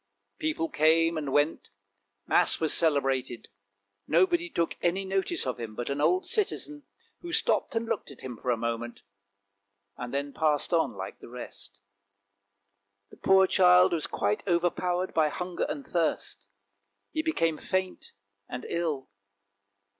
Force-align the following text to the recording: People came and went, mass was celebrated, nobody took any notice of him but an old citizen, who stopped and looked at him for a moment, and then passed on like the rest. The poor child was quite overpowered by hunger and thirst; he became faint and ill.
People 0.39 0.67
came 0.67 1.15
and 1.15 1.31
went, 1.31 1.69
mass 2.25 2.59
was 2.59 2.73
celebrated, 2.73 3.49
nobody 4.07 4.49
took 4.49 4.75
any 4.81 5.05
notice 5.05 5.45
of 5.45 5.59
him 5.59 5.75
but 5.75 5.91
an 5.91 6.01
old 6.01 6.25
citizen, 6.25 6.87
who 7.19 7.31
stopped 7.31 7.75
and 7.75 7.85
looked 7.85 8.09
at 8.09 8.21
him 8.21 8.35
for 8.35 8.49
a 8.49 8.57
moment, 8.57 9.03
and 9.97 10.11
then 10.11 10.33
passed 10.33 10.73
on 10.73 10.95
like 10.97 11.19
the 11.19 11.29
rest. 11.29 11.81
The 13.11 13.17
poor 13.17 13.45
child 13.45 13.93
was 13.93 14.07
quite 14.07 14.41
overpowered 14.47 15.13
by 15.13 15.29
hunger 15.29 15.67
and 15.69 15.85
thirst; 15.85 16.47
he 17.11 17.21
became 17.21 17.59
faint 17.59 18.11
and 18.49 18.65
ill. 18.67 19.07